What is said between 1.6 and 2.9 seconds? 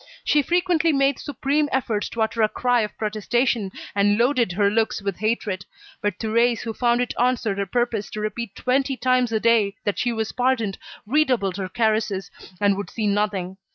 efforts to utter a cry